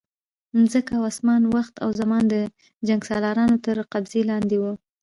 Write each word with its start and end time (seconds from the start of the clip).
مځکه 0.59 0.91
او 0.97 1.03
اسمان، 1.11 1.41
وخت 1.55 1.75
او 1.83 1.89
زمان 2.01 2.23
د 2.33 2.35
جنګسالارانو 2.87 3.55
تر 3.65 3.77
قبضې 3.91 4.21
لاندې 4.31 4.57
وو. 4.61 4.73